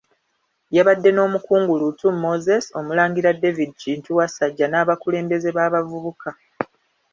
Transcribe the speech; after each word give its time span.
Yabadde 0.75 1.09
n'Omukungu 1.13 1.71
Luutu 1.79 2.07
Moses, 2.23 2.65
Omulangira 2.79 3.31
David 3.41 3.71
Kintu 3.81 4.09
Wasajja 4.17 4.65
n'abakulembeze 4.69 5.49
b'abavubuka. 5.57 6.29